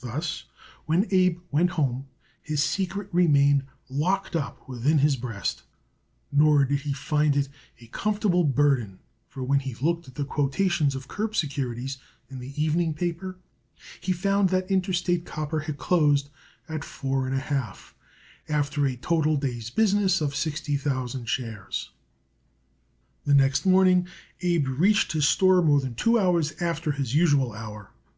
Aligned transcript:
Thus, 0.00 0.44
when 0.84 1.06
Abe 1.10 1.40
went 1.50 1.70
home 1.70 2.06
his 2.42 2.62
secret 2.62 3.08
remained 3.14 3.62
locked 3.88 4.36
up 4.36 4.68
within 4.68 4.98
his 4.98 5.16
breast, 5.16 5.62
nor 6.30 6.66
did 6.66 6.80
he 6.80 6.92
find 6.92 7.34
it 7.34 7.48
a 7.80 7.86
comfortable 7.86 8.44
burden, 8.44 8.98
for 9.30 9.42
when 9.42 9.60
he 9.60 9.74
looked 9.76 10.06
at 10.06 10.16
the 10.16 10.26
quotations 10.26 10.94
of 10.94 11.08
curb 11.08 11.34
securities 11.34 11.96
in 12.28 12.40
the 12.40 12.62
evening 12.62 12.92
paper 12.92 13.38
he 13.98 14.12
found 14.12 14.50
that 14.50 14.70
Interstate 14.70 15.24
Copper 15.24 15.60
had 15.60 15.78
closed 15.78 16.28
at 16.68 16.84
four 16.84 17.26
and 17.26 17.34
a 17.34 17.38
half, 17.40 17.94
after 18.50 18.84
a 18.84 18.96
total 18.96 19.38
day's 19.38 19.70
business 19.70 20.20
of 20.20 20.36
sixty 20.36 20.76
thousand 20.76 21.24
shares. 21.26 21.88
The 23.24 23.32
next 23.32 23.64
morning 23.64 24.08
Abe 24.42 24.68
reached 24.68 25.12
his 25.12 25.26
store 25.26 25.62
more 25.62 25.80
than 25.80 25.94
two 25.94 26.18
hours 26.18 26.52
after 26.60 26.92
his 26.92 27.14
usual 27.14 27.54
hour. 27.54 27.92